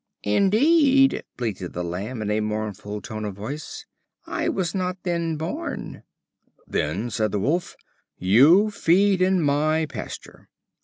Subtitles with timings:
[0.23, 3.85] "Indeed," bleated the Lamb in a mournful tone of voice,
[4.25, 6.01] "I was not then born."
[6.65, 7.75] Then said the Wolf:
[8.17, 10.49] "You feed in my pasture."